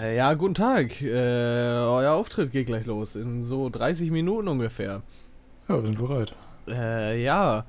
[0.00, 1.00] Äh, Ja, guten Tag.
[1.02, 3.16] Äh, euer Auftritt geht gleich los.
[3.16, 5.02] In so 30 Minuten ungefähr.
[5.68, 6.34] Ja, wir sind bereit.
[6.68, 7.64] Äh, ja.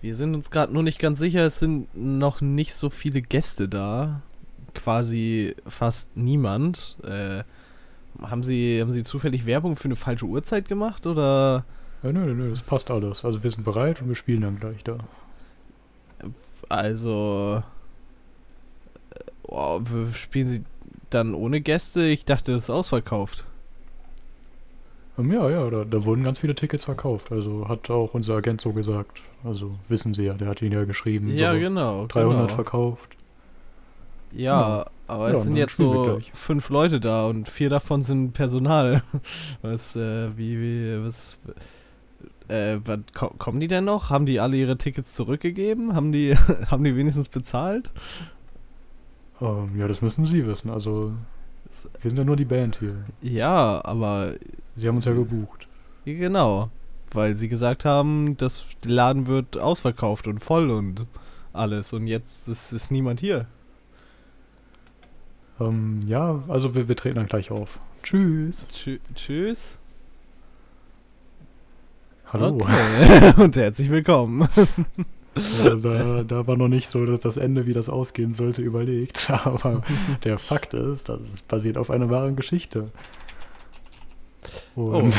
[0.00, 1.44] Wir sind uns gerade nur nicht ganz sicher.
[1.44, 4.22] Es sind noch nicht so viele Gäste da.
[4.74, 6.96] Quasi fast niemand.
[7.04, 7.42] Äh,
[8.22, 11.64] haben Sie, haben Sie zufällig Werbung für eine falsche Uhrzeit gemacht oder?
[12.02, 13.24] Ja, nö, nö, das passt alles.
[13.24, 14.98] Also wir sind bereit und wir spielen dann gleich da.
[16.68, 17.62] Also.
[19.10, 19.20] äh,
[19.52, 19.80] Oh,
[20.14, 20.62] spielen Sie
[21.10, 22.04] dann ohne Gäste?
[22.04, 23.44] Ich dachte, das ist ausverkauft.
[25.18, 27.32] Ähm, ja, ja, da, da wurden ganz viele Tickets verkauft.
[27.32, 29.22] Also hat auch unser Agent so gesagt.
[29.44, 31.34] Also wissen Sie ja, der hat ihn ja geschrieben.
[31.34, 32.06] Ja, so genau.
[32.06, 32.54] 300 genau.
[32.54, 33.16] verkauft.
[34.32, 39.02] Ja, aber Ja, es sind jetzt so fünf Leute da und vier davon sind Personal.
[39.62, 41.40] Was, äh, wie, wie, was,
[42.46, 44.10] äh, was, ko kommen die denn noch?
[44.10, 45.94] Haben die alle ihre Tickets zurückgegeben?
[45.94, 46.36] Haben die,
[46.70, 47.90] haben die wenigstens bezahlt?
[49.40, 50.70] Ähm, ja, das müssen Sie wissen.
[50.70, 51.12] Also
[52.00, 53.04] wir sind ja nur die Band hier.
[53.22, 54.34] Ja, aber
[54.76, 55.68] Sie haben uns ja gebucht.
[56.04, 56.70] genau,
[57.12, 61.06] weil sie gesagt haben, das der Laden wird ausverkauft und voll und
[61.52, 63.46] alles und jetzt ist, ist niemand hier.
[65.60, 67.78] Ähm, ja, also wir, wir treten dann gleich auf.
[68.02, 68.66] Tschüss.
[68.72, 69.78] Tschü tschüss.
[72.32, 72.60] Hallo.
[72.60, 73.34] Okay.
[73.42, 74.48] und herzlich willkommen.
[75.36, 79.30] Ja, da, da war noch nicht so dass das Ende, wie das ausgehen sollte, überlegt.
[79.30, 79.82] Aber
[80.24, 82.90] der Fakt ist, das ist basiert auf einer wahren Geschichte.
[84.74, 85.14] Und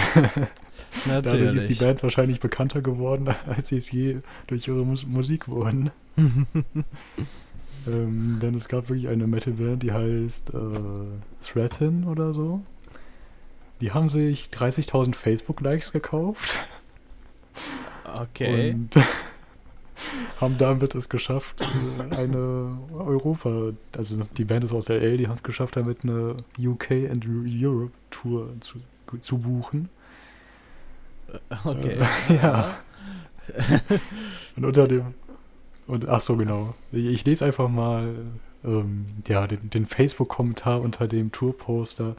[1.06, 1.76] dadurch ist die.
[1.76, 5.92] Band wahrscheinlich bekannter geworden, als sie es je durch ihre Mus Musik wurden.
[6.18, 12.62] ähm, denn es gab wirklich eine Metalband, die heißt äh, Threatin oder so.
[13.80, 16.60] Die haben sich 30.000 Facebook-Likes gekauft.
[18.06, 18.74] Okay.
[18.74, 18.96] Und
[20.42, 25.36] haben damit es geschafft, äh, eine Europa, also die Band ist aus LA, die haben
[25.36, 28.80] es geschafft, damit eine UK and Europe Tour zu,
[29.20, 29.90] zu buchen.
[31.64, 32.00] Okay.
[32.30, 32.78] Äh, ja.
[34.56, 35.14] Und unter dem,
[35.88, 36.74] und ach so, genau.
[36.92, 38.16] Ich, ich lese einfach mal
[38.64, 42.16] ähm, ja, den, den Facebook-Kommentar unter dem Tourposter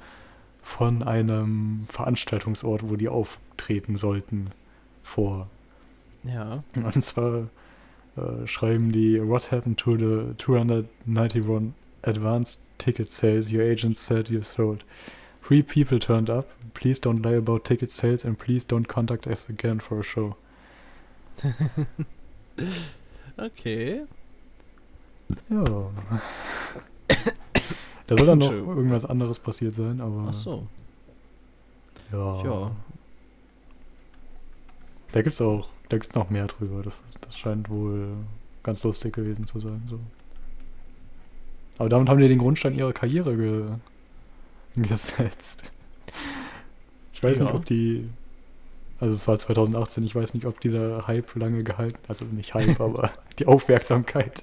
[0.62, 4.50] von einem Veranstaltungsort, wo die auftreten sollten,
[5.02, 5.48] vor.
[6.22, 6.62] Ja.
[6.76, 7.48] Und zwar
[8.16, 14.42] äh, schreiben die What happened to the 291 advanced ticket sales your agent said you
[14.42, 14.84] sold?
[15.42, 16.46] Three people turned up.
[16.74, 20.36] Please don't lie about ticket sales and please don't contact us again for a show.
[23.38, 24.02] Okay.
[25.48, 25.64] Ja.
[28.06, 30.66] da soll dann noch irgendwas anderes passiert sein, aber Ach so.
[32.12, 32.44] ja.
[32.44, 32.70] Ja.
[35.12, 36.82] Da gibt's auch, da gibt's noch mehr drüber.
[36.82, 38.08] Das, das scheint wohl
[38.62, 39.82] ganz lustig gewesen zu sein.
[39.88, 40.00] So.
[41.78, 43.66] Aber damit haben die den Grundstein ihrer Karriere ge
[44.74, 45.64] gesetzt.
[47.12, 47.44] Ich weiß Ja.
[47.44, 48.08] nicht, ob die.
[49.00, 52.80] Also es war 2018, ich weiß nicht, ob dieser Hype lange gehalten, also nicht Hype,
[52.80, 54.42] aber die Aufmerksamkeit,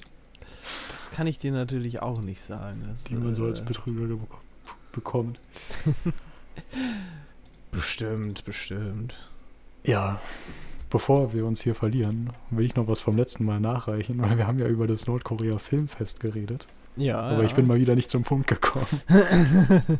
[0.95, 2.83] Das kann ich dir natürlich auch nicht sagen.
[2.91, 4.17] Das, die man so als äh, Betrüger ge-
[4.91, 5.39] bekommt.
[7.71, 9.15] Bestimmt, bestimmt.
[9.85, 10.19] Ja,
[10.89, 14.47] bevor wir uns hier verlieren, will ich noch was vom letzten Mal nachreichen, weil wir
[14.47, 16.67] haben ja über das Nordkorea Filmfest geredet.
[16.95, 17.19] Ja.
[17.19, 17.45] Aber ja.
[17.45, 18.85] ich bin mal wieder nicht zum Punkt gekommen.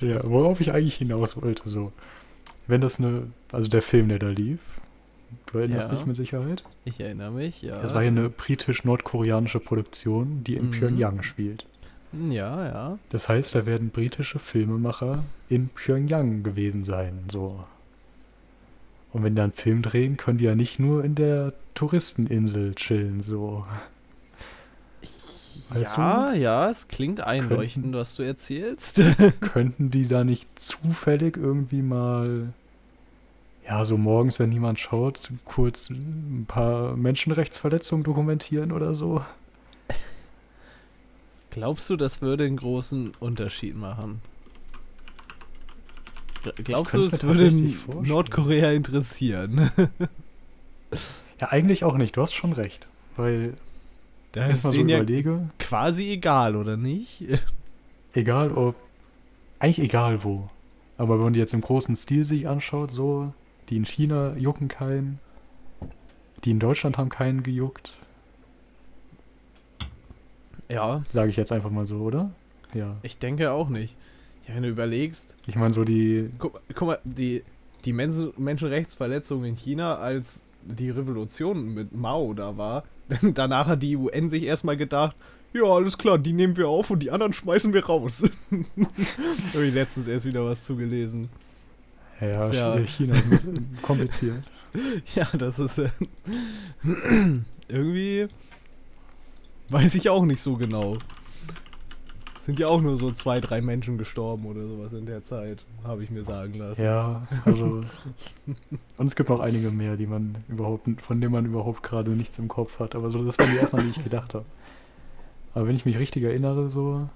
[0.00, 1.92] ja, worauf ich eigentlich hinaus wollte, so.
[2.66, 4.60] Wenn das eine, also der Film, der da lief,
[5.46, 5.96] du erinnerst Ja.
[5.96, 6.62] dich mit Sicherheit?
[6.84, 7.76] Ich erinnere mich, ja.
[7.80, 10.70] Das war ja eine britisch-nordkoreanische Produktion, die in Mhm.
[10.70, 11.66] Pyongyang spielt.
[12.12, 12.98] Ja, ja.
[13.10, 17.60] Das heißt, da werden britische Filmemacher in Pyongyang gewesen sein, so.
[19.12, 23.22] Und wenn die einen Film drehen, können die ja nicht nur in der Touristeninsel chillen,
[23.22, 23.64] so.
[25.70, 29.02] Weißt ja, ja, es klingt einleuchtend, was du erzählst.
[29.40, 32.52] Könnten die da nicht zufällig irgendwie mal,
[33.66, 39.24] ja, so morgens, wenn niemand schaut, kurz ein paar Menschenrechtsverletzungen dokumentieren oder so?
[41.50, 44.22] Glaubst du, das würde einen großen Unterschied machen?
[46.44, 47.52] Gl- Glaubst du, es würde.
[48.02, 49.70] Nordkorea interessieren?
[51.40, 52.88] Ja, eigentlich auch nicht, du hast schon recht.
[53.16, 53.54] Weil,
[54.32, 57.24] Da wenn ich ist mal so denen ja überlege, quasi egal, oder nicht?
[58.14, 58.74] egal ob,
[59.58, 60.48] eigentlich egal wo,
[60.98, 63.32] aber wenn man die jetzt im großen Stil sich anschaut, so,
[63.68, 65.18] die in China jucken keinen,
[66.44, 67.94] die in Deutschland haben keinen gejuckt,
[70.68, 72.30] Ja, sage ich jetzt einfach mal so, oder?
[72.74, 72.96] Ja.
[73.02, 73.96] ich denke auch nicht.
[74.48, 77.42] Ja, wenn du überlegst, Ich meine, so die, guck, guck mal, die,
[77.84, 82.84] die Menschen, Menschenrechtsverletzungen in China, als die Revolution mit Mao da war,
[83.34, 85.16] danach hat die UN sich erstmal gedacht,
[85.52, 88.22] ja, alles klar, die nehmen wir auf und die anderen schmeißen wir raus.
[89.54, 91.28] Habe ich letztens erst wieder was zugelesen.
[92.20, 93.46] Ja, ja- China ist
[93.82, 94.42] kompliziert.
[95.16, 95.88] Ja, das ist äh,
[97.68, 98.28] irgendwie
[99.70, 100.98] weiß ich auch nicht so genau.
[102.40, 106.02] Sind ja auch nur so zwei, drei Menschen gestorben oder sowas in der Zeit, habe
[106.02, 106.82] ich mir sagen lassen.
[106.82, 107.84] Ja, also.
[108.96, 112.38] Und es gibt noch einige mehr, die man überhaupt, von denen man überhaupt gerade nichts
[112.38, 112.94] im Kopf hat.
[112.94, 114.46] Aber so, das waren die ersten, die ich gedacht habe.
[115.54, 117.08] Aber wenn ich mich richtig erinnere, so.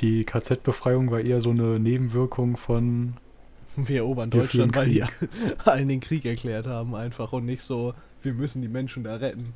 [0.00, 3.14] Die KZ-Befreiung war eher so eine Nebenwirkung von.
[3.76, 5.02] Wir erobern Deutschland, weil die
[5.64, 9.54] allen den Krieg erklärt haben einfach und nicht so, wir müssen die Menschen da retten.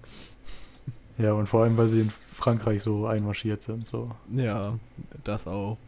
[1.19, 3.87] Ja, und vor allem, weil sie in Frankreich so einmarschiert sind.
[3.87, 4.11] So.
[4.35, 4.79] Ja,
[5.25, 5.79] das auch.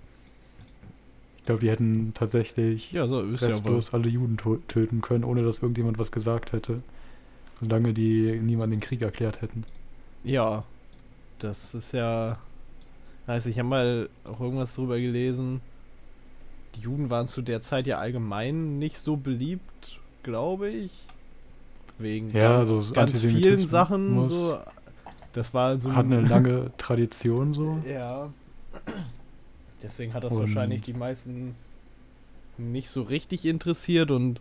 [1.38, 4.36] Ich glaube, die hätten tatsächlich Ja, so ist ja restlos alle Juden
[4.68, 6.82] töten können, ohne dass irgendjemand was gesagt hätte.
[7.60, 9.64] Solange die niemand den Krieg erklärt hätten.
[10.24, 10.64] Ja,
[11.38, 12.38] das ist ja.
[13.26, 15.60] Weiß ich, ich habe mal auch irgendwas drüber gelesen.
[16.74, 20.92] Die Juden waren zu der Zeit ja allgemein nicht so beliebt, glaube ich.
[21.98, 24.24] Wegen Ja, ganz, so ganz vielen Sachen.
[24.24, 24.58] So,
[25.32, 25.94] das war so.
[25.94, 27.78] Hat eine lange Tradition so.
[27.88, 28.28] Ja.
[29.82, 31.54] Deswegen hat das Und- wahrscheinlich die meisten
[32.56, 34.40] nicht so richtig interessiert und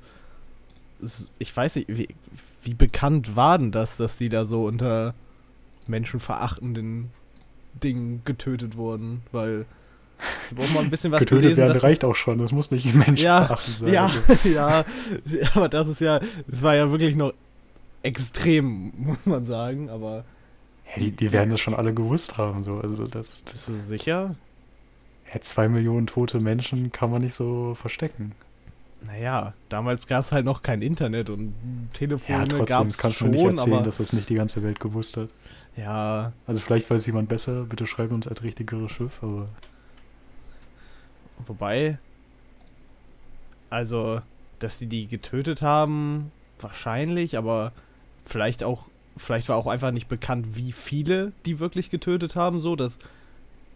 [1.02, 2.08] es, ich weiß nicht, wie,
[2.64, 5.14] wie bekannt war denn das, dass die da so unter
[5.88, 7.12] menschenverachtenden
[7.84, 9.22] Dingen getötet wurden?
[9.32, 9.66] Weil
[10.50, 12.40] ich brauche mal ein bisschen was Getötet gelesen, werden reicht auch schon.
[12.40, 13.94] Das muss nicht Menschen Ja, sein.
[13.94, 14.86] ja, Also, ja,
[15.54, 17.34] aber das ist ja, das war ja wirklich noch
[18.02, 20.26] extrem, muss man sagen, aber
[20.90, 22.64] ja, die, die werden das schon alle gewusst haben.
[22.64, 22.80] So.
[22.80, 24.36] Also das bist du sicher?
[25.34, 28.34] ja, zwei Millionen tote Menschen kann man nicht so verstecken.
[29.02, 31.56] Naja, damals gab es halt noch kein Internet und
[32.28, 34.14] Ja, Telefone trotzdem, gab das es kannst du schon, mir nicht erzählen, aber dass das
[34.14, 35.30] nicht die ganze Welt gewusst hat.
[35.76, 39.50] ja, Also vielleicht weiß jemand besser, bitte schreibt uns als richtigeres Schiff, aber
[41.46, 42.00] wobei,
[43.70, 44.22] also,
[44.60, 47.74] dass die die getötet haben, wahrscheinlich, aber
[48.26, 48.88] vielleicht auch,
[49.18, 53.00] vielleicht war auch einfach nicht bekannt, wie viele die wirklich getötet haben, so, dass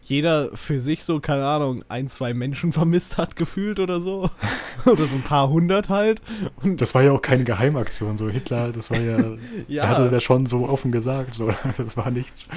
[0.04, 4.30] jeder für sich so, keine Ahnung, ein, zwei Menschen vermisst hat, gefühlt oder so.
[4.86, 6.22] oder so ein paar hundert halt.
[6.62, 8.18] Und das war ja auch keine Geheimaktion.
[8.18, 9.36] So Hitler, das war ja,
[9.70, 11.34] er hatte das schon so offen gesagt.
[11.34, 11.54] So.
[11.78, 12.48] Das war nichts,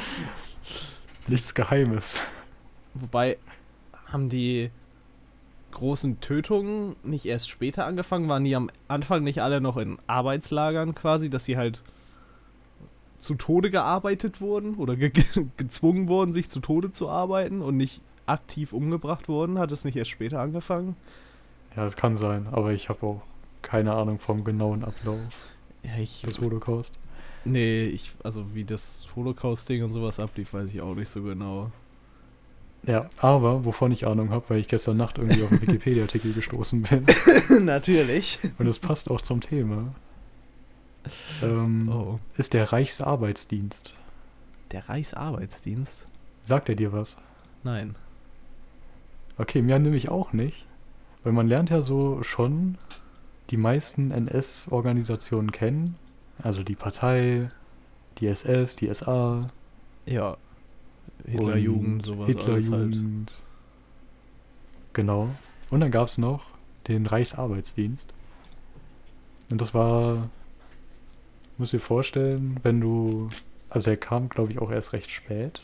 [1.29, 2.21] nichts Geheimes.
[2.95, 3.39] Wobei
[4.07, 4.71] haben die
[5.73, 8.29] großen Tötungen nicht erst später angefangen?
[8.29, 11.83] Waren die am Anfang nicht alle noch in Arbeitslagern quasi, dass sie halt
[13.19, 15.11] zu Tode gearbeitet wurden oder ge
[15.56, 19.58] gezwungen wurden, sich zu Tode zu arbeiten und nicht aktiv umgebracht wurden?
[19.58, 20.96] Hat es nicht erst später angefangen?
[21.76, 23.22] Ja, das kann sein, aber ich habe auch
[23.62, 25.19] keine Ahnung vom genauen Ablauf
[25.82, 26.22] Ja, ich.
[26.22, 26.99] des Holocaust.
[27.44, 31.70] Nee, ich, also wie das Holocaust-Ding und sowas ablief, weiß ich auch nicht so genau.
[32.87, 36.82] Ja, aber wovon ich Ahnung habe, weil ich gestern Nacht irgendwie auf einen Wikipedia-Artikel gestoßen
[36.82, 37.05] bin.
[37.64, 38.38] Natürlich.
[38.58, 39.94] Und das passt auch zum Thema.
[41.43, 42.19] Ähm, Oh.
[42.37, 43.93] Ist der Reichsarbeitsdienst.
[44.73, 46.06] Der Reichsarbeitsdienst?
[46.43, 47.17] Sagt er dir was?
[47.62, 47.97] Nein.
[49.39, 50.67] Okay, mir nämlich auch nicht.
[51.23, 52.77] Weil man lernt ja so schon
[53.51, 55.97] die meisten NS-Organisationen kennen.
[56.43, 57.49] Also die Partei,
[58.19, 59.43] die SS, die SA.
[60.07, 60.37] Ja.
[61.27, 62.39] Hitlerjugend, sowas halt.
[62.39, 63.33] Hitlerjugend.
[64.93, 65.31] Genau.
[65.71, 66.43] Und dann gab es noch
[66.88, 68.12] den Reichsarbeitsdienst.
[69.50, 70.28] Und das war,
[71.58, 73.30] muss dir vorstellen, wenn du,
[73.70, 75.62] also er kam, glaube ich, auch erst recht spät.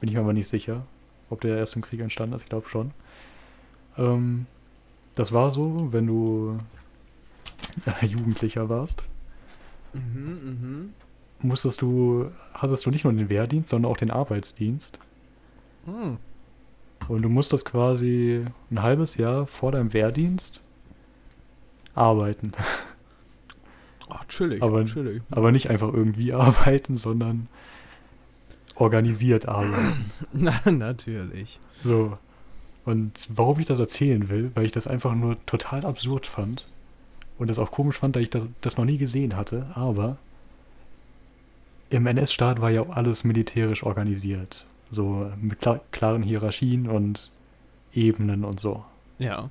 [0.00, 0.84] Bin ich mir aber nicht sicher,
[1.30, 2.42] ob der erst im Krieg entstanden ist.
[2.42, 2.92] Ich glaube schon.
[3.96, 4.46] Ähm,
[5.14, 6.58] das war so, wenn du
[8.02, 9.02] Jugendlicher warst,
[9.94, 10.94] Mhm, mhm.
[11.40, 14.98] musstest du, hattest du nicht nur den Wehrdienst, sondern auch den Arbeitsdienst.
[15.86, 16.18] Hm.
[17.06, 20.60] Und du musstest quasi ein halbes Jahr vor deinem Wehrdienst
[21.94, 22.52] arbeiten.
[24.16, 25.22] Ach, chillig, Aber- chillig.
[25.30, 27.48] Aber nicht einfach irgendwie arbeiten, sondern
[28.76, 30.10] organisiert arbeiten.
[30.32, 31.60] Na, natürlich.
[31.82, 32.16] So.
[32.84, 36.66] Und warum ich das erzählen will, weil ich das einfach nur total absurd fand.
[37.38, 39.66] Und das auch komisch fand, da ich das, das noch nie gesehen hatte.
[39.74, 40.16] Aber
[41.90, 44.64] im NS-Staat war ja alles militärisch organisiert.
[44.90, 47.30] So mit klar, klaren Hierarchien und
[47.92, 48.84] Ebenen und so.
[49.18, 49.50] Ja.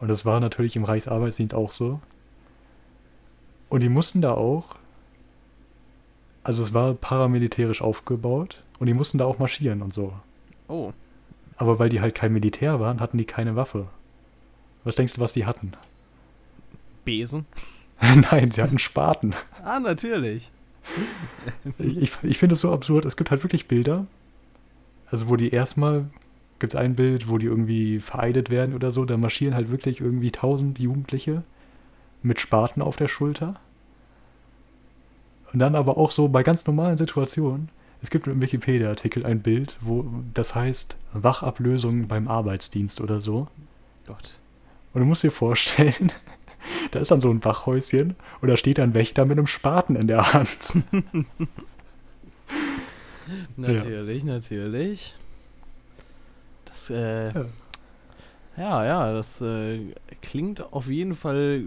[0.00, 2.00] Und das war natürlich im Reichsarbeitsdienst auch so.
[3.70, 4.76] Und die mussten da auch,
[6.42, 10.12] also es war paramilitärisch aufgebaut und die mussten da auch marschieren und so.
[10.68, 10.92] Oh.
[11.56, 13.84] Aber weil die halt kein Militär waren, hatten die keine Waffe.
[14.84, 15.72] Was denkst du, was die hatten?
[17.04, 17.46] Besen?
[18.30, 19.34] Nein, sie hatten Spaten.
[19.62, 20.50] Ah, natürlich.
[21.78, 23.04] ich ich finde es so absurd.
[23.04, 24.06] Es gibt halt wirklich Bilder.
[25.10, 26.06] Also, wo die erstmal
[26.58, 29.04] gibt es ein Bild, wo die irgendwie vereidet werden oder so.
[29.04, 31.42] Da marschieren halt wirklich irgendwie tausend Jugendliche
[32.22, 33.54] mit Spaten auf der Schulter.
[35.52, 37.70] Und dann aber auch so bei ganz normalen Situationen.
[38.02, 43.48] Es gibt im Wikipedia-Artikel ein Bild, wo das heißt Wachablösung beim Arbeitsdienst oder so.
[44.06, 44.34] Gott.
[44.92, 46.12] Und du musst dir vorstellen,
[46.90, 50.06] da ist dann so ein Wachhäuschen und da steht ein Wächter mit einem Spaten in
[50.06, 50.72] der Hand.
[53.56, 54.32] natürlich, ja.
[54.32, 55.14] natürlich.
[56.64, 57.44] Das, äh, ja.
[58.56, 61.64] ja, ja, das äh, klingt auf jeden Fall.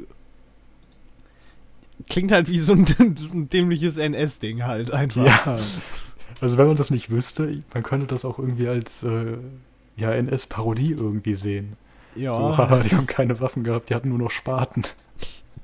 [2.09, 5.25] Klingt halt wie so ein, ein dämliches NS-Ding halt einfach.
[5.25, 5.57] Ja.
[6.41, 9.37] Also wenn man das nicht wüsste, man könnte das auch irgendwie als äh,
[9.95, 11.77] ja, NS-Parodie irgendwie sehen.
[12.15, 12.35] Ja.
[12.35, 14.83] So, haha, die haben keine Waffen gehabt, die hatten nur noch Spaten.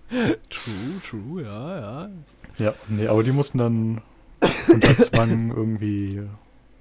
[0.49, 2.09] True, true, ja, ja.
[2.57, 4.01] Ja, nee, aber die mussten dann
[4.67, 6.23] unter Zwang irgendwie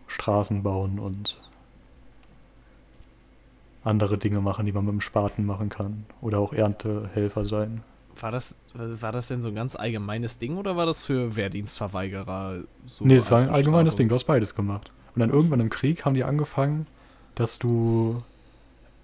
[0.06, 1.38] Straßen bauen und
[3.84, 6.06] andere Dinge machen, die man mit dem Spaten machen kann.
[6.20, 7.82] Oder auch Erntehelfer sein.
[8.20, 12.64] War das, war das denn so ein ganz allgemeines Ding oder war das für Wehrdienstverweigerer
[12.84, 13.04] so?
[13.04, 14.90] Nee, es war ein allgemeines Ding, du hast beides gemacht.
[15.14, 16.86] Und dann irgendwann im Krieg haben die angefangen,
[17.34, 18.18] dass du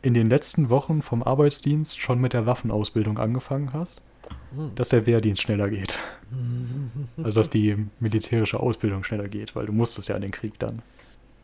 [0.03, 4.01] in den letzten Wochen vom Arbeitsdienst schon mit der Waffenausbildung angefangen hast,
[4.55, 4.75] hm.
[4.75, 5.99] dass der Wehrdienst schneller geht.
[7.17, 10.83] also dass die militärische Ausbildung schneller geht, weil du musstest ja in den Krieg dann.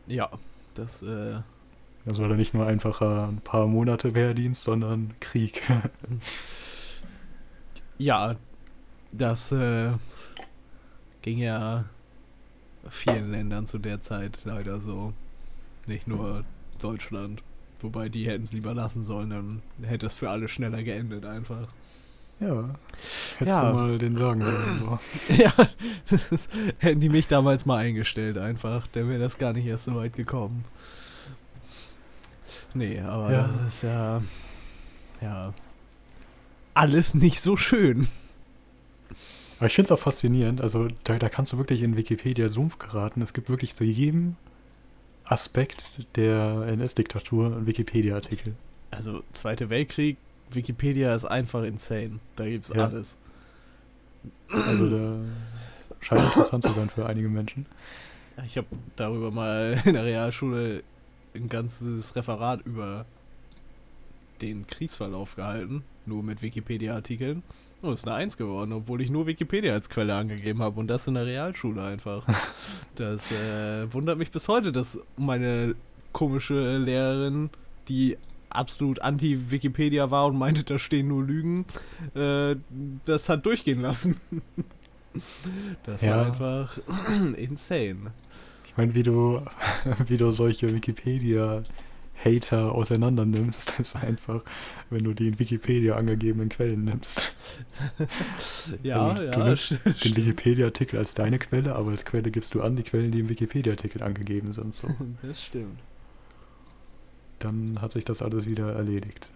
[0.07, 0.29] Ja,
[0.75, 1.39] das äh,
[2.05, 5.61] das war dann nicht nur einfach ein paar Monate Wehrdienst, sondern Krieg.
[8.03, 8.35] ja,
[9.11, 9.91] das äh,
[11.21, 11.85] ging ja
[12.89, 15.13] vielen Ländern zu der Zeit leider so.
[15.87, 16.43] Nicht nur
[16.81, 17.43] Deutschland.
[17.79, 21.67] Wobei die hätten es lieber lassen sollen, dann hätte es für alle schneller geendet einfach.
[22.39, 22.75] Ja.
[23.37, 23.71] Hättest ja.
[23.71, 24.79] du mal den sagen sollen.
[24.79, 24.99] So.
[25.33, 25.53] ja,
[26.77, 28.87] hätten die mich damals mal eingestellt einfach.
[28.87, 30.65] Dann wäre das gar nicht erst so weit gekommen.
[32.73, 33.47] Nee, aber ja.
[33.47, 34.21] das ist ja.
[35.21, 35.53] Ja.
[36.73, 38.07] Alles nicht so schön.
[39.57, 40.61] Aber ich finde es auch faszinierend.
[40.61, 43.21] Also, da, da kannst du wirklich in Wikipedia Sumpf geraten.
[43.21, 44.35] Es gibt wirklich zu jedem
[45.23, 48.55] Aspekt der NS-Diktatur einen Wikipedia-Artikel.
[48.89, 50.17] Also, Zweiter Weltkrieg,
[50.49, 52.19] Wikipedia ist einfach insane.
[52.35, 52.87] Da gibt's ja.
[52.87, 53.17] alles.
[54.51, 55.15] Also, da
[55.99, 57.65] scheint interessant zu sein für einige Menschen.
[58.45, 60.83] Ich habe darüber mal in der Realschule
[61.35, 63.05] ein ganzes Referat über
[64.41, 67.43] den Kriegsverlauf gehalten, nur mit Wikipedia-Artikeln.
[67.81, 71.07] Und ist eine Eins geworden, obwohl ich nur Wikipedia als Quelle angegeben habe und das
[71.07, 72.27] in der Realschule einfach.
[72.95, 75.75] Das äh, wundert mich bis heute, dass meine
[76.11, 77.49] komische Lehrerin,
[77.87, 78.17] die
[78.49, 81.65] absolut anti-Wikipedia war und meinte, da stehen nur Lügen,
[82.13, 82.55] äh,
[83.05, 84.17] das hat durchgehen lassen.
[85.83, 86.15] Das ja.
[86.15, 86.77] war einfach
[87.35, 88.13] insane.
[88.65, 89.41] Ich meine, wie du,
[90.07, 90.67] wie du solche
[92.23, 94.41] Wikipedia-Hater auseinander nimmst, ist einfach,
[94.89, 97.31] wenn du die in Wikipedia angegebenen Quellen nimmst.
[98.83, 99.31] ja, also, ja.
[99.31, 103.11] Du nimmst den Wikipedia-Artikel als deine Quelle, aber als Quelle gibst du an die Quellen,
[103.11, 104.73] die im Wikipedia-Artikel angegeben sind.
[104.73, 104.87] So.
[105.23, 105.79] Das stimmt.
[107.39, 109.31] Dann hat sich das alles wieder erledigt.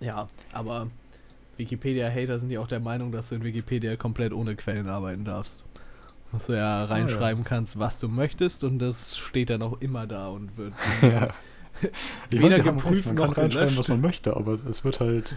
[0.00, 0.88] ja, aber
[1.56, 5.64] Wikipedia-Hater sind ja auch der Meinung, dass du in Wikipedia komplett ohne Quellen arbeiten darfst.
[6.34, 7.48] Dass du ja reinschreiben ah, ja.
[7.48, 11.28] kannst, was du möchtest und das steht dann auch immer da und wird ja.
[12.30, 15.36] weder geprüft man noch kann reinschreiben, was man möchte, aber es wird halt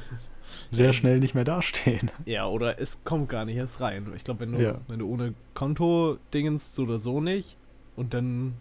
[0.71, 2.11] sehr schnell nicht mehr dastehen.
[2.25, 4.11] Ja, oder es kommt gar nicht erst rein.
[4.15, 4.75] Ich glaube, wenn du, ja.
[4.87, 7.55] wenn du ohne Konto dingens so oder so nicht
[7.95, 8.55] und dann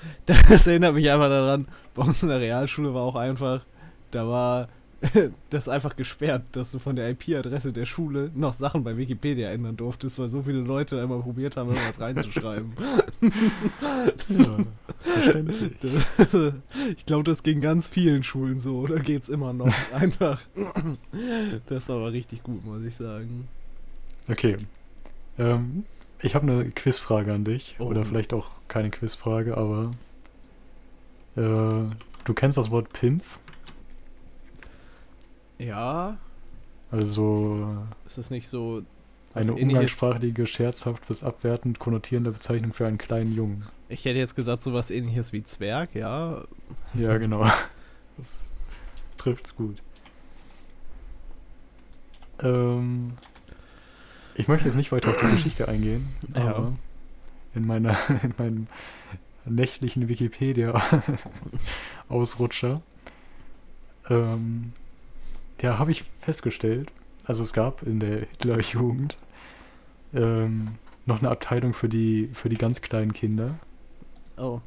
[0.26, 3.64] das erinnert mich einfach daran, bei uns in der Realschule war auch einfach,
[4.10, 4.68] da war
[5.50, 9.76] das einfach gesperrt, dass du von der IP-Adresse der Schule noch Sachen bei Wikipedia ändern
[9.76, 12.72] durftest, weil so viele Leute einmal probiert haben, irgendwas reinzuschreiben.
[14.28, 14.58] ja,
[16.96, 19.72] ich glaube, das ging ganz vielen Schulen so, oder geht's immer noch?
[19.92, 20.40] Einfach.
[21.66, 23.48] Das war aber richtig gut, muss ich sagen.
[24.28, 24.56] Okay.
[25.38, 25.84] Ähm,
[26.20, 27.76] ich habe eine Quizfrage an dich.
[27.78, 27.84] Oh.
[27.84, 29.92] Oder vielleicht auch keine Quizfrage, aber
[31.36, 31.88] äh,
[32.24, 33.38] du kennst das Wort Pimpf?
[35.60, 36.16] Ja.
[36.90, 37.86] Also.
[38.06, 38.82] Ist das nicht so.
[39.32, 43.64] Eine umgangssprachliche, scherzhaft bis abwertend konnotierende Bezeichnung für einen kleinen Jungen.
[43.88, 46.42] Ich hätte jetzt gesagt, so was ähnliches wie Zwerg, ja.
[46.94, 47.48] Ja, genau.
[48.16, 48.48] Das
[49.16, 49.80] trifft's gut.
[52.42, 53.12] Ähm,
[54.34, 56.72] ich möchte jetzt nicht weiter auf die Geschichte eingehen, aber ja.
[57.54, 58.66] in meiner, in meinem
[59.46, 62.82] nächtlichen Wikipedia-Ausrutscher
[64.10, 64.74] ähm,
[65.62, 66.90] ja, habe ich festgestellt,
[67.24, 69.16] also es gab in der Hitlerjugend
[70.12, 70.76] ähm,
[71.06, 73.58] noch eine Abteilung für die, für die ganz kleinen Kinder.
[74.36, 74.60] Oh.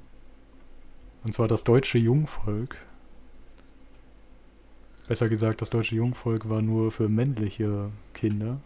[1.24, 2.78] Und zwar das deutsche Jungvolk.
[5.08, 8.62] Besser gesagt, das deutsche Jungvolk war nur für männliche Kinder.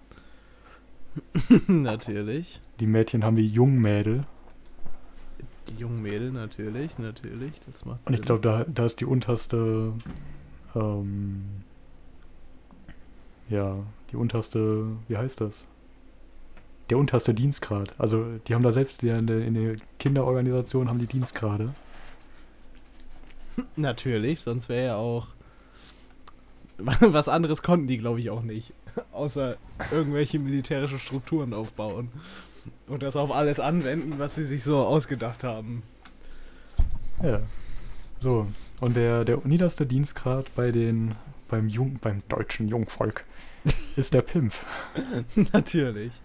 [1.67, 2.61] natürlich.
[2.79, 4.25] Die Mädchen haben die Jungmädel.
[5.69, 7.59] Die jungen Mädel, natürlich, natürlich.
[7.65, 9.93] Das macht Und ich glaube, da, da ist die unterste,
[10.75, 11.43] ähm,
[13.49, 13.77] ja,
[14.11, 15.63] die unterste, wie heißt das?
[16.89, 17.93] Der unterste Dienstgrad.
[17.97, 21.73] Also die haben da selbst in der, in der Kinderorganisation haben die Dienstgrade.
[23.75, 25.27] Natürlich, sonst wäre ja auch.
[26.77, 28.73] Was anderes konnten die, glaube ich, auch nicht.
[29.11, 29.57] Außer
[29.91, 32.09] irgendwelche militärische Strukturen aufbauen.
[32.87, 35.83] Und das auf alles anwenden, was sie sich so ausgedacht haben.
[37.23, 37.41] Ja.
[38.19, 38.47] So.
[38.81, 41.15] Und der, der niederste Dienstgrad bei den,
[41.47, 43.23] beim Jung, beim deutschen Jungvolk
[43.97, 44.65] ist der Pimpf.
[45.53, 46.21] Natürlich.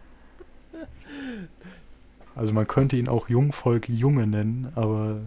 [2.34, 5.20] Also man könnte ihn auch Jungvolk Junge nennen, aber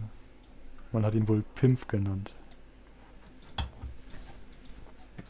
[0.91, 2.33] man hat ihn wohl Pimpf genannt.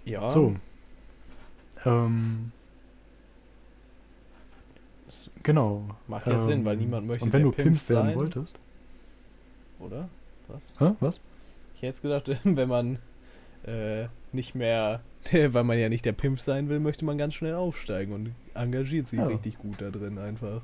[0.06, 0.32] Ja.
[0.32, 0.56] So.
[1.86, 2.52] Ähm,
[5.06, 5.84] Das genau.
[6.08, 8.58] macht ja Ähm, Sinn, weil niemand möchte Und wenn du Pimp werden sein, wolltest.
[9.80, 10.10] Oder?
[10.48, 10.62] Was?
[10.80, 10.96] Hä?
[11.00, 11.16] Was?
[11.76, 13.00] Ich hätte jetzt gedacht, wenn man
[13.66, 15.02] äh, nicht mehr,
[15.53, 19.08] weil man ja nicht der Pimp sein will, möchte man ganz schnell aufsteigen und engagiert
[19.08, 19.27] sich Ja.
[19.27, 20.62] richtig gut da drin einfach.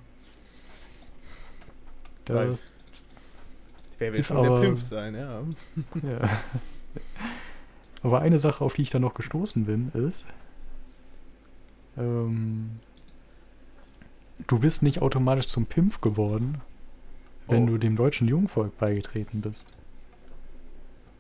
[2.26, 2.60] Das,
[4.00, 5.42] Wer will schon aber- der Pimp sein, ja.
[6.04, 6.30] ja.
[8.04, 10.26] Aber eine Sache, auf die ich da noch gestoßen bin, ist,
[11.98, 12.80] ähm,
[14.48, 16.62] du bist nicht automatisch zum Pimp geworden,
[17.48, 17.68] wenn Oh.
[17.74, 19.68] du dem deutschen Jungvolk beigetreten bist.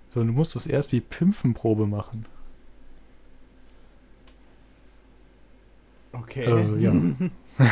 [0.10, 2.25] Sondern du musstest erst die Pimpfenprobe machen.
[6.13, 6.44] Okay.
[6.44, 6.94] Äh, ja.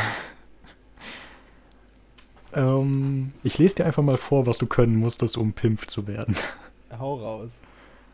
[2.53, 6.35] ähm, ich lese dir einfach mal vor, was du können musstest, um Pimp zu werden.
[6.97, 7.61] Hau raus.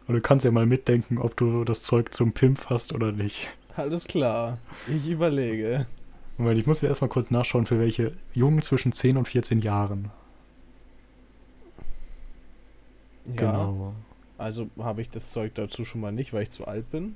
[0.07, 3.49] Und du kannst ja mal mitdenken, ob du das Zeug zum Pimp hast oder nicht.
[3.75, 4.59] Alles klar.
[4.87, 5.87] Ich überlege.
[6.37, 10.11] Moment, ich muss ja erstmal kurz nachschauen, für welche Jungen zwischen 10 und 14 Jahren.
[13.25, 13.33] Ja.
[13.35, 13.93] Genau.
[14.37, 17.15] Also habe ich das Zeug dazu schon mal nicht, weil ich zu alt bin.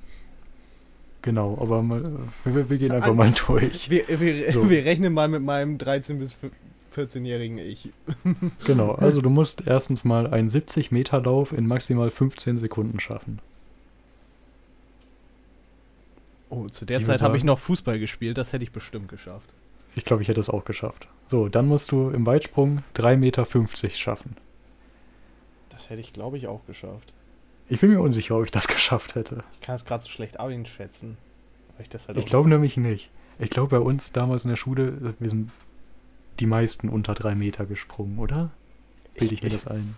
[1.21, 2.01] Genau, aber mal,
[2.45, 3.89] wir, wir gehen einfach An- mal durch.
[3.89, 4.69] Wir, wir, So.
[4.69, 6.36] wir rechnen mal mit meinem 13- bis
[6.95, 7.89] 14-jährigen Ich.
[8.65, 13.39] Genau, also du musst erstens mal einen 70-Meter-Lauf in maximal 15 Sekunden schaffen.
[16.49, 19.53] Oh, zu der Ich Zeit habe ich noch Fußball gespielt, das hätte ich bestimmt geschafft.
[19.95, 21.08] Ich glaube, ich hätte es auch geschafft.
[21.27, 23.45] So, dann musst du im Weitsprung 3,50 Meter
[23.89, 24.36] schaffen.
[25.69, 27.13] Das hätte ich, glaube ich, auch geschafft.
[27.69, 29.43] Ich bin mir unsicher, ob ich das geschafft hätte.
[29.53, 31.17] Ich kann es gerade so schlecht einschätzen.
[31.79, 33.10] Ich das halt Ich glaube nämlich nicht.
[33.38, 35.51] Ich glaube, bei uns damals in der Schule, wir sind
[36.39, 38.49] die meisten unter drei Meter gesprungen, oder?
[39.17, 39.95] Bilde ich mir Ich- das ein?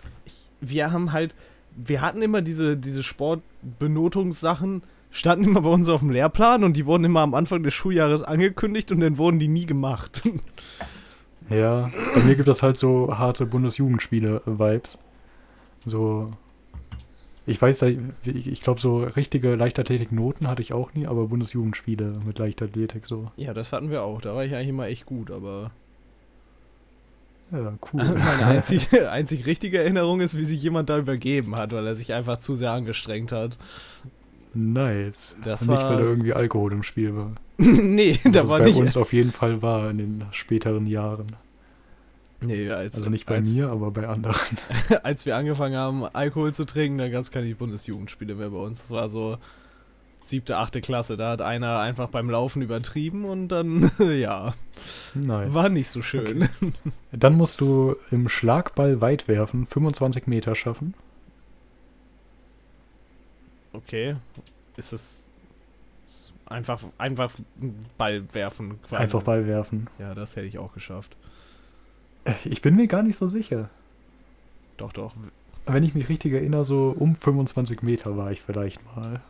[0.60, 1.34] wir haben halt,
[1.76, 6.86] wir hatten immer diese, diese Sportbenotungssachen, standen immer bei uns auf dem Lehrplan und die
[6.86, 10.22] wurden immer am Anfang des Schuljahres angekündigt und dann wurden die nie gemacht.
[11.50, 14.98] Ja, bei mir gibt es halt so harte Bundesjugendspiele-Vibes.
[15.84, 16.30] So,
[17.46, 23.04] ich weiß, ich glaube, so richtige Leichtathletik-Noten hatte ich auch nie, aber Bundesjugendspiele mit Leichtathletik
[23.06, 23.30] so.
[23.36, 24.20] ja, das hatten wir auch.
[24.20, 25.70] Da war ich eigentlich immer echt gut, aber
[27.50, 28.04] Ja, cool.
[28.04, 32.12] meine einzig, einzig richtige Erinnerung ist, wie sich jemand da übergeben hat, weil er sich
[32.14, 33.58] einfach zu sehr angestrengt hat.
[34.54, 35.34] nice.
[35.44, 37.32] Das nicht, war- weil da irgendwie Alkohol im Spiel war.
[37.58, 38.76] nee, Was da war bei nicht.
[38.78, 41.36] uns auf jeden Fall war in den späteren Jahren.
[42.42, 44.36] Nee, als, Also nicht bei als, mir, aber bei anderen.
[45.02, 48.80] als wir angefangen haben, Alkohol zu trinken, da gab es keine Bundesjugendspiele mehr bei uns.
[48.80, 49.38] Das war so
[50.24, 51.16] siebte, achte Klasse.
[51.16, 54.54] Da hat einer einfach beim Laufen übertrieben und dann, ja,
[55.14, 55.52] Nice.
[55.52, 56.48] war nicht so schön.
[57.12, 60.94] Dann musst du im Schlagball weit werfen 25 Meter schaffen.
[63.72, 64.16] Okay.
[64.76, 65.28] Ist es
[66.46, 67.32] einfach, einfach
[67.98, 69.02] Ball werfen quasi?
[69.02, 69.88] Einfach Ball werfen.
[69.98, 71.16] Ja, das hätte ich auch geschafft.
[72.44, 73.68] Ich bin mir gar nicht so sicher.
[74.76, 75.14] Doch, doch.
[75.66, 79.20] Wenn ich mich richtig erinnere, so um 25 Meter war ich vielleicht mal.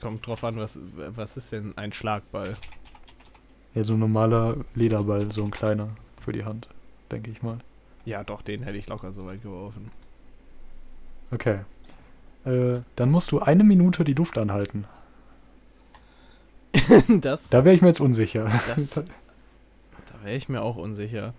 [0.00, 2.52] Kommt drauf an, was, was ist denn ein Schlagball?
[3.74, 5.88] Ja, so ein normaler Lederball, so ein kleiner
[6.20, 6.68] für die Hand,
[7.10, 7.58] denke ich mal.
[8.04, 9.90] Ja, doch, den hätte ich locker so weit geworfen.
[11.30, 11.60] Okay.
[12.44, 14.84] Äh, dann musst du eine Minute die Luft anhalten.
[17.08, 18.50] das, Da wäre ich mir jetzt unsicher.
[18.74, 19.04] das, da
[20.22, 21.34] wäre ich mir auch unsicher.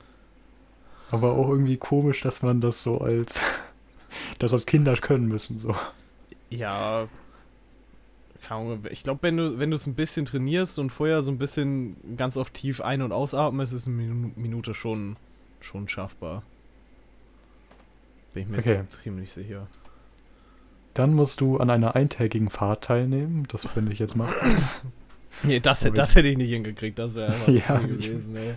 [1.11, 3.39] Aber auch irgendwie komisch, dass man das so als,
[4.39, 5.75] dass das Kinder können müssen, so.
[6.49, 7.07] Ja,
[8.91, 12.37] Ich glaube, wenn du wenn es ein bisschen trainierst und vorher so ein bisschen ganz
[12.37, 14.03] oft tief ein- und ausatmest, ist eine
[14.35, 15.15] Minute schon,
[15.61, 16.43] schon schaffbar.
[18.33, 18.75] Bin ich mir okay.
[18.75, 19.67] jetzt ziemlich sicher.
[20.93, 23.47] Dann musst du an einer eintägigen Fahrt teilnehmen.
[23.49, 24.29] Das finde ich jetzt mal.
[25.43, 28.55] Nee, das, das hätte ich nicht hingekriegt, das wäre einfach ja, gewesen, ey.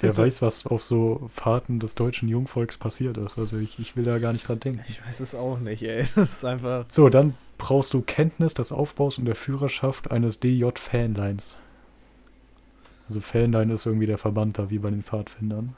[0.00, 3.38] Wer weiß, was auf so Fahrten des deutschen Jungvolks passiert ist.
[3.38, 4.82] Also ich, ich will da gar nicht dran denken.
[4.88, 6.04] Ich weiß es auch nicht, ey.
[6.14, 6.86] Das ist einfach.
[6.90, 11.56] So, dann brauchst du Kenntnis des Aufbaus und der Führerschaft eines DJ Fanlines.
[13.08, 15.74] Also Fanline ist irgendwie der Verband da, wie bei den Pfadfindern.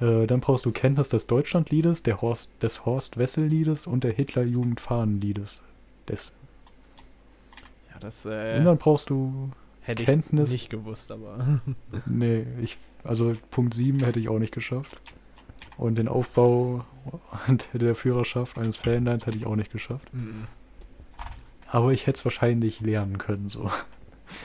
[0.00, 5.62] Äh, dann brauchst du Kenntnis des Deutschlandliedes, der Horst, des Horst-Wessel-Liedes und der Hitler-Jugend-Fahnen-Liedes.
[6.08, 6.32] Des.
[8.06, 8.24] Das.
[8.24, 10.50] Äh, und dann brauchst du hätte Kenntnis.
[10.50, 11.60] ich nicht gewusst, aber.
[12.06, 12.78] nee, ich.
[13.02, 14.96] Also Punkt 7 hätte ich auch nicht geschafft.
[15.76, 16.84] Und den Aufbau
[17.72, 20.12] der Führerschaft eines Fanlines hätte ich auch nicht geschafft.
[20.14, 20.46] Mhm.
[21.68, 23.70] Aber ich hätte es wahrscheinlich lernen können, so.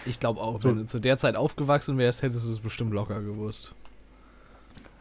[0.06, 0.70] Ich glaube auch, so.
[0.70, 3.74] wenn du zu der Zeit aufgewachsen wärst, hättest du es bestimmt locker gewusst.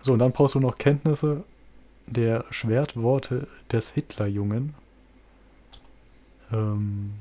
[0.03, 1.45] So, und dann brauchst du noch Kenntnisse
[2.07, 4.75] der Schwertworte des Hitlerjungen.
[6.53, 7.15] Ähm,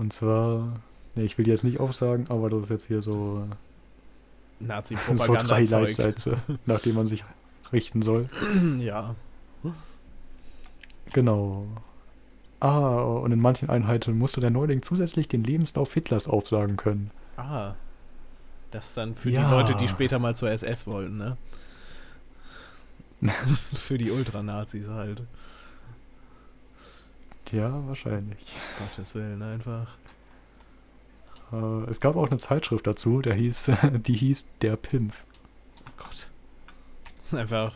[0.00, 0.80] und zwar,
[1.14, 3.46] ne, ich will die jetzt nicht aufsagen, aber das ist jetzt hier so
[4.58, 5.40] Nazi-Propaganda.
[5.40, 7.22] so drei Leitsätze, nach denen man sich
[7.70, 8.30] richten soll.
[8.78, 9.14] ja.
[11.12, 11.66] Genau.
[12.60, 17.10] Ah, und in manchen Einheiten musste der Neuling zusätzlich den Lebenslauf Hitlers aufsagen können.
[17.36, 17.74] Ah.
[18.70, 19.44] Das dann für ja.
[19.44, 21.36] die Leute, die später mal zur SS wollten, ne?
[23.74, 25.24] Für die Ultranazis halt.
[27.52, 28.38] Ja, wahrscheinlich.
[28.78, 29.88] Gottes Willen, einfach.
[31.52, 33.70] Äh, es gab auch eine Zeitschrift dazu, der hieß,
[34.06, 35.24] die hieß Der Pimpf.
[35.88, 36.28] Oh Gott.
[37.18, 37.74] Das ist einfach.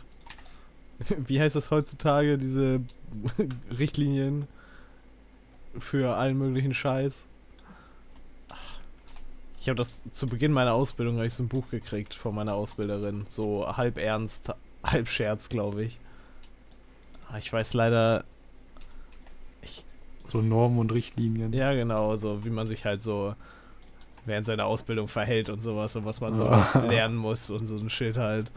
[1.19, 2.81] Wie heißt das heutzutage, diese
[3.79, 4.47] Richtlinien
[5.79, 7.27] für allen möglichen Scheiß?
[9.61, 12.55] Ich habe das zu Beginn meiner Ausbildung, habe ich so ein Buch gekriegt von meiner
[12.55, 13.25] Ausbilderin.
[13.29, 14.53] So halb ernst,
[14.85, 15.99] halb Scherz, glaube ich.
[17.33, 18.25] Ah, ich weiß leider.
[20.35, 21.53] So Normen und Richtlinien.
[21.53, 23.37] Ja, genau, so wie man sich halt so
[24.25, 26.43] während seiner Ausbildung verhält und sowas und was man so
[26.89, 28.51] lernen muss und so ein Schild halt.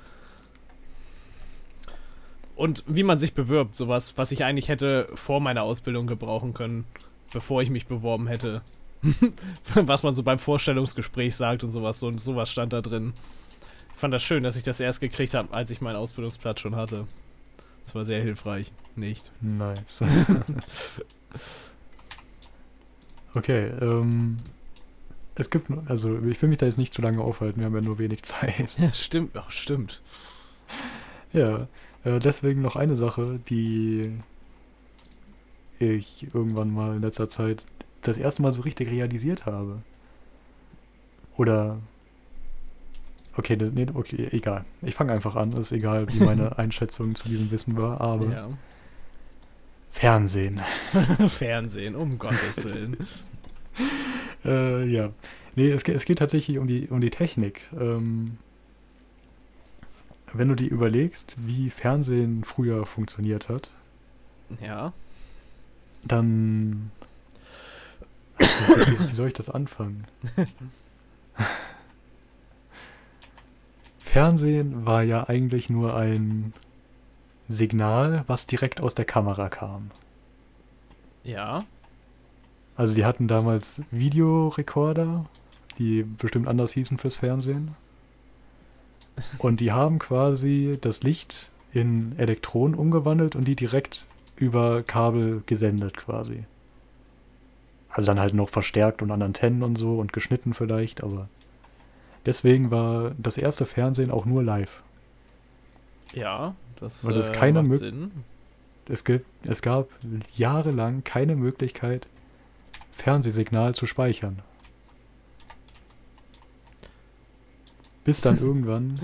[2.56, 6.86] Und wie man sich bewirbt, sowas, was ich eigentlich hätte vor meiner Ausbildung gebrauchen können,
[7.32, 8.64] bevor ich mich beworben hätte.
[9.76, 13.14] was man so beim Vorstellungsgespräch sagt und sowas, so, sowas stand da drin.
[13.94, 16.76] Ich fand das schön, dass ich das erst gekriegt habe, als ich meinen Ausbildungsplatz schon
[16.76, 17.06] hatte.
[17.84, 18.72] Das war sehr hilfreich.
[18.96, 19.32] Nicht.
[19.42, 20.02] Nice.
[23.36, 24.38] okay, ähm.
[25.40, 27.82] Es gibt, also ich will mich da jetzt nicht zu lange aufhalten, wir haben ja
[27.82, 28.70] nur wenig Zeit.
[28.80, 30.02] Ja, stimmt, oh, stimmt.
[31.32, 31.68] Ja,
[32.04, 34.14] äh, deswegen noch eine Sache, die
[35.78, 37.68] ich irgendwann mal in letzter Zeit
[38.02, 39.84] das erste Mal so richtig realisiert habe.
[41.36, 41.78] Oder
[43.38, 44.66] Okay, nee, okay, egal.
[44.82, 45.50] Ich fange einfach an.
[45.50, 48.32] Es ist egal, wie meine Einschätzung zu diesem Wissen war, aber.
[48.32, 48.48] Ja.
[49.98, 50.62] Fernsehen.
[51.28, 52.98] Fernsehen, um Gottes Willen.
[54.46, 55.10] äh, ja.
[55.56, 57.64] Nee, es, es, geht tatsächlich um die, um die Technik.
[57.76, 58.38] Ähm,
[60.34, 63.72] wenn du dir überlegst, wie Fernsehen früher funktioniert hat.
[64.62, 64.94] Ja.
[66.04, 66.92] Dann.
[68.38, 70.06] wie soll ich das anfangen?
[73.98, 76.54] Fernsehen war ja eigentlich nur ein
[77.48, 79.92] Signal, was direkt aus der Kamera kam.
[81.24, 81.64] Ja.
[82.76, 85.26] Also die hatten damals Videorekorder,
[85.80, 87.76] die bestimmt anders hießen fürs Fernsehen.
[89.40, 94.06] Und die haben quasi das Licht in Elektronen umgewandelt und die direkt
[94.36, 96.46] über Kabel gesendet quasi.
[97.90, 101.28] Also dann halt noch verstärkt und an Antennen und so und geschnitten vielleicht, aber
[102.28, 104.84] Deswegen war das erste Fernsehen auch nur live.
[106.14, 108.12] Ja, das, Weil das äh, keine macht Sinn.
[108.90, 109.90] Es, gibt, es gab
[110.36, 112.08] jahrelang keine Möglichkeit,
[112.92, 114.42] Fernsehsignal zu speichern.
[118.04, 118.96] Bis dann irgendwann,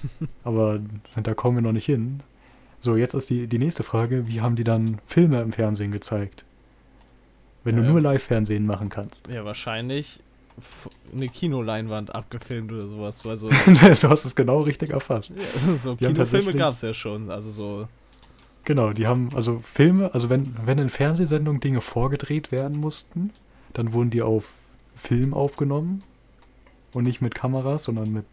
[0.44, 0.80] aber
[1.20, 2.22] da kommen wir noch nicht hin.
[2.80, 6.44] So, jetzt ist die, die nächste Frage, wie haben die dann Filme im Fernsehen gezeigt?
[7.64, 9.28] Wenn ja, du nur Live-Fernsehen machen kannst.
[9.28, 10.20] Ja, wahrscheinlich
[11.12, 13.26] eine Kinoleinwand abgefilmt oder sowas.
[13.26, 13.48] Also,
[14.00, 15.32] du hast es genau richtig erfasst.
[15.36, 17.88] Ja, so die Kinofilme gab es ja schon, also so.
[18.64, 23.30] Genau, die haben also Filme, also wenn, wenn in Fernsehsendungen Dinge vorgedreht werden mussten,
[23.72, 24.50] dann wurden die auf
[24.94, 25.98] Film aufgenommen
[26.94, 28.24] und nicht mit Kameras, sondern mit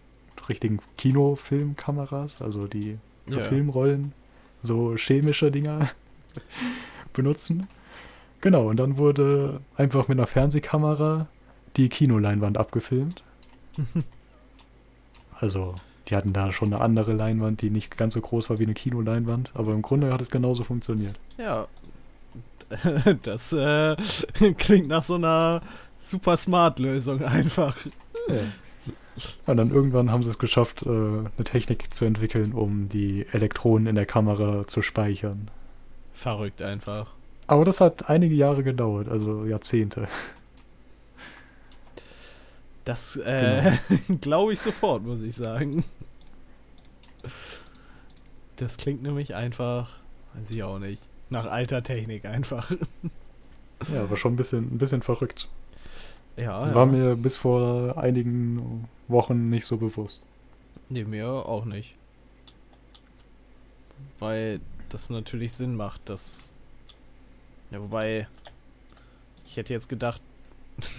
[0.48, 3.44] richtigen Kinofilmkameras, also die für ja.
[3.44, 4.14] Filmrollen
[4.62, 5.90] so chemische Dinger
[7.14, 7.68] benutzen.
[8.42, 11.28] Genau, und dann wurde einfach mit einer Fernsehkamera
[11.78, 13.24] die Kinoleinwand abgefilmt.
[15.40, 15.76] also,
[16.08, 18.74] die hatten da schon eine andere Leinwand, die nicht ganz so groß war wie eine
[18.74, 21.20] Kinoleinwand, aber im Grunde hat es genauso funktioniert.
[21.38, 21.68] Ja.
[23.24, 23.96] Das äh,
[24.60, 25.62] klingt nach so einer
[26.00, 27.76] super smart Lösung einfach.
[28.28, 28.36] Ja.
[29.48, 33.88] Und dann irgendwann haben sie es geschafft, äh, eine Technik zu entwickeln, um die Elektronen
[33.88, 35.50] in der Kamera zu speichern.
[36.14, 37.08] Verrückt einfach.
[37.48, 40.08] Aber das hat einige Jahre gedauert, also Jahrzehnte.
[42.90, 44.18] Das äh, Genau.
[44.22, 45.84] glaube ich sofort, muss ich sagen.
[48.56, 50.00] Das klingt nämlich einfach,
[50.34, 51.00] weiß ich auch nicht,
[51.30, 52.72] nach alter Technik einfach.
[53.94, 55.48] Ja, aber schon ein bisschen, ein bisschen verrückt.
[56.36, 56.76] Ja, Das ja.
[56.76, 60.24] war mir bis vor einigen Wochen nicht so bewusst.
[60.90, 61.96] Nee, mir auch nicht.
[64.18, 66.54] Weil das natürlich Sinn macht, dass.
[67.70, 68.28] Ja, wobei.
[69.46, 70.22] Ich hätte jetzt gedacht.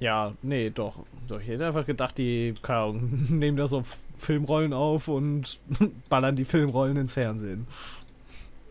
[0.00, 0.98] ja, nee, doch.
[1.28, 1.40] doch.
[1.40, 5.58] Ich hätte einfach gedacht, die Ahnung, nehmen das auf Filmrollen auf und
[6.10, 7.66] ballern die Filmrollen ins Fernsehen.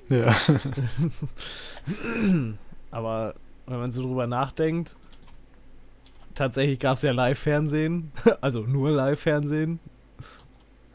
[0.09, 0.35] Ja.
[2.91, 3.35] Aber
[3.65, 4.95] wenn man so drüber nachdenkt,
[6.33, 8.11] tatsächlich gab es ja Live-Fernsehen,
[8.41, 9.79] also nur Live-Fernsehen.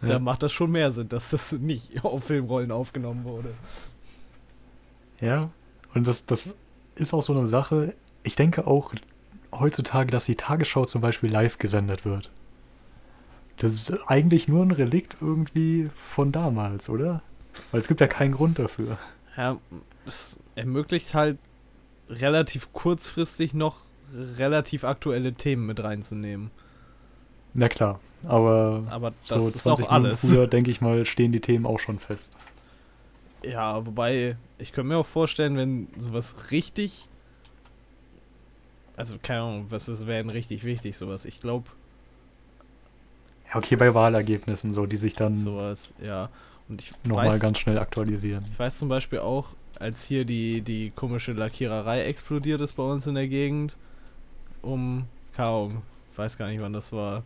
[0.00, 0.18] Da Ja.
[0.18, 3.52] macht das schon mehr Sinn, dass das nicht auf Filmrollen aufgenommen wurde.
[5.20, 5.50] ja.
[5.92, 6.54] Und das, das
[6.94, 7.94] ist auch so eine Sache.
[8.22, 8.94] Ich denke auch
[9.52, 12.30] heutzutage, dass die Tagesschau zum Beispiel live gesendet wird.
[13.58, 17.22] Das ist eigentlich nur ein Relikt irgendwie von damals, oder?
[17.70, 18.96] Weil es gibt ja keinen Grund dafür.
[19.36, 19.58] Ja,
[20.06, 21.38] es ermöglicht halt
[22.08, 23.76] relativ kurzfristig noch
[24.38, 26.50] relativ aktuelle Themen mit reinzunehmen.
[27.54, 30.20] Na klar, aber Aber das so ist 20 auch Minuten alles.
[30.28, 32.36] früher, denke ich mal, stehen die Themen auch schon fest.
[33.44, 37.08] Ja, wobei, ich könnte mir auch vorstellen, wenn sowas richtig.
[39.00, 41.24] Also, keine Ahnung, was ist, wäre denn richtig wichtig, sowas.
[41.24, 41.70] Ich glaube,
[43.48, 46.28] Ja, okay, bei Wahlergebnissen so, die sich dann sowas, ja.
[46.68, 48.44] Und ich nochmal ganz schnell aktualisieren.
[48.52, 53.06] ich weiß zum Beispiel auch, als hier die, die komische Lackiererei explodiert ist bei uns
[53.06, 53.74] in der Gegend,
[54.60, 55.82] um, keine Ahnung,
[56.12, 57.22] ich weiß gar nicht, wann das war.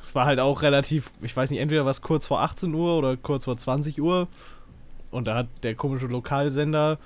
[0.00, 3.16] Es war halt auch relativ, ich weiß nicht, entweder was kurz vor 18 Uhr oder
[3.16, 4.28] kurz vor 20 Uhr.
[5.10, 6.98] Und da hat der komische Lokalsender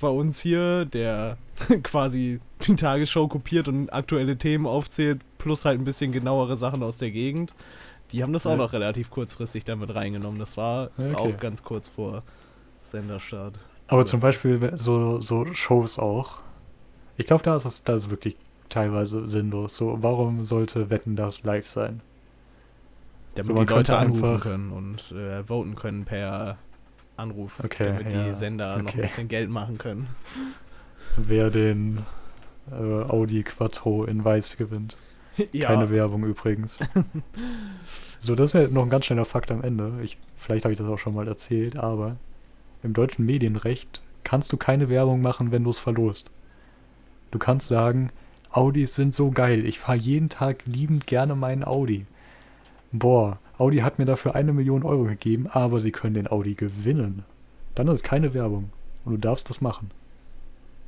[0.00, 1.36] bei uns hier, der
[1.82, 6.98] quasi die Tagesschau kopiert und aktuelle Themen aufzählt, plus halt ein bisschen genauere Sachen aus
[6.98, 7.54] der Gegend.
[8.12, 8.56] Die haben das auch Ja.
[8.58, 10.38] noch relativ kurzfristig damit reingenommen.
[10.38, 11.14] Das war okay.
[11.14, 12.22] auch ganz kurz vor
[12.90, 13.58] Senderstart.
[13.88, 16.38] Aber zum Beispiel so, so Shows auch.
[17.16, 18.36] Ich glaube, da ist es da ist wirklich
[18.68, 19.76] teilweise sinnlos.
[19.76, 22.00] So, warum sollte Wetten das live sein?
[23.34, 26.58] Damit So, man die Leute anrufen einfach- können und äh, voten können per
[27.22, 29.02] Anruf, Okay, damit ja, die Sender noch ein okay.
[29.02, 30.08] bisschen Geld machen können.
[31.16, 32.04] Wer den
[32.70, 34.96] äh, Audi Quattro in weiß gewinnt.
[35.52, 36.78] ja, Keine Werbung übrigens.
[38.18, 39.92] so, das ist ja noch ein ganz schneller Fakt am Ende.
[40.02, 42.16] Ich, vielleicht habe ich das auch schon mal erzählt, aber
[42.82, 46.30] im deutschen Medienrecht kannst du keine Werbung machen, wenn du es verlost.
[47.30, 48.10] Du kannst sagen,
[48.50, 52.06] Audis sind so geil, ich fahre jeden Tag liebend gerne meinen Audi.
[52.92, 57.24] Boah, Audi hat mir dafür eine Million Euro gegeben, aber sie können den Audi gewinnen.
[57.74, 58.70] Dann ist es keine Werbung.
[59.04, 59.90] Und du darfst das machen.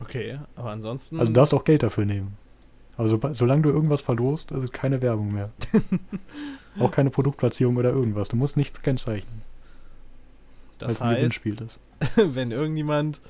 [0.01, 1.19] okay, aber ansonsten.
[1.19, 2.37] Also du darfst auch Geld dafür nehmen.
[2.97, 5.51] Aber so, solange du irgendwas verlost, ist es keine Werbung mehr.
[6.79, 8.29] auch keine Produktplatzierung oder irgendwas.
[8.29, 9.43] Du musst nichts kennzeichnen,
[10.79, 11.81] das es ein heißt, Gewinnspiel ist.
[12.17, 13.21] wenn irgendjemand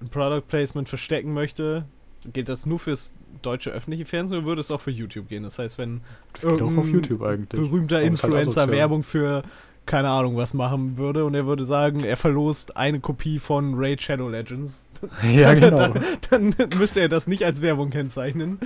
[0.00, 1.84] ein Product Placement verstecken möchte,
[2.32, 5.42] geht das nur fürs deutsche öffentliche Fernsehen oder würde es auch für YouTube gehen?
[5.42, 6.00] Das heißt, wenn
[6.32, 8.70] Das irgendein berühmter Aber halt Influencer asozial.
[8.70, 9.42] Werbung für
[9.86, 14.02] keine Ahnung was machen würde und er würde sagen, er verlost eine Kopie von Raid
[14.02, 14.86] Shadow Legends,
[15.32, 15.94] ja, genau.
[16.30, 18.58] dann, dann müsste er das nicht als Werbung kennzeichnen.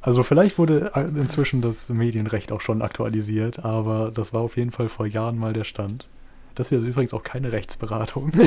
[0.00, 4.88] Also vielleicht wurde inzwischen das Medienrecht auch schon aktualisiert, aber das war auf jeden Fall
[4.88, 6.06] vor Jahren mal der Stand.
[6.54, 8.30] Das hier ist übrigens auch keine Rechtsberatung.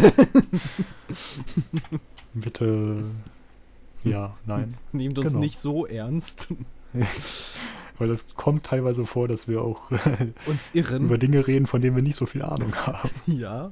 [2.33, 3.03] Bitte.
[4.03, 4.75] Ja, nein.
[4.91, 5.39] Nehmt uns Genau.
[5.39, 6.47] nicht so ernst.
[7.97, 9.91] Weil es kommt teilweise vor, dass wir auch
[10.45, 11.03] Uns irren.
[11.05, 13.09] über Dinge reden, von denen wir nicht so viel Ahnung haben.
[13.25, 13.71] ja.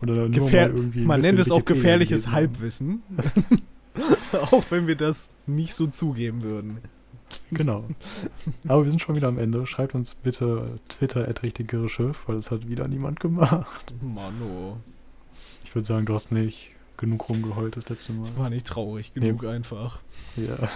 [0.00, 2.28] Oder nur Gefähr mal irgendwie Man nennt es auch gefährliches.
[2.30, 3.02] Halbwissen.
[4.50, 6.78] auch wenn wir das nicht so zugeben würden.
[7.50, 7.84] Genau.
[8.68, 9.66] Aber wir sind schon wieder am Ende.
[9.66, 13.92] Schreibt uns bitte Twitter at richtigere Schiff, weil das hat wieder niemand gemacht.
[14.00, 14.76] Mano.
[15.64, 18.28] Ich würde sagen, du hast nicht genug rumgeheult das letzte Mal.
[18.36, 20.00] War nicht traurig genug einfach.
[20.36, 20.68] Ja.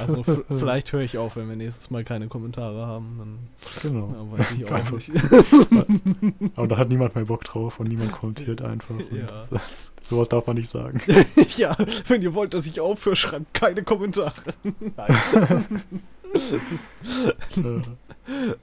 [0.00, 3.16] Also vielleicht höre ich auf, wenn wir nächstes Mal keine Kommentare haben.
[3.18, 3.38] Dann
[3.82, 4.08] Genau.
[4.08, 5.10] ja, weiß ich auch nicht.
[6.56, 8.90] Aber da hat niemand mehr Bock drauf und niemand kommentiert einfach.
[8.94, 9.26] Und Ja.
[9.50, 9.50] das,
[10.00, 11.00] sowas darf man nicht sagen.
[11.56, 11.76] ja,
[12.08, 14.54] wenn ihr wollt, dass ich aufhöre, schreibt keine Kommentare.
[14.96, 15.66] Nein,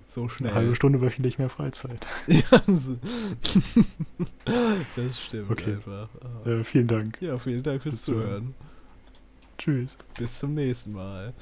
[0.08, 0.76] So Eine halbe schnell.
[0.76, 2.06] Stunde wöchentlich mehr Freizeit.
[2.28, 2.62] Ja,
[4.96, 5.74] das, stimmt Okay.
[5.76, 6.10] einfach.
[6.46, 7.22] Äh, vielen Dank.
[7.22, 8.54] Ja, vielen Dank fürs Bis Zuhören.
[9.58, 9.98] Tschüss.
[10.18, 11.34] Bis zum nächsten Mal.